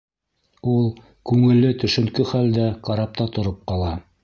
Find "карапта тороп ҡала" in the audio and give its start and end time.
2.91-3.95